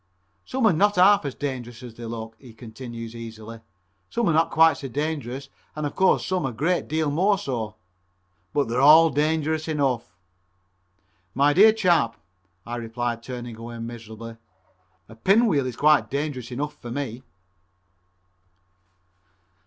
[0.45, 3.59] Some are not half as dangerous as they look," he continues easily,
[4.09, 7.37] "some are not quite so dangerous and of course some are a great deal more
[7.37, 7.75] so.
[8.51, 10.17] But they are all dangerous enough."
[11.35, 12.17] "My dear chap,"
[12.65, 14.37] I replied, turning away miserably,
[15.07, 17.21] "a pinwheel is quite dangerous enough for me."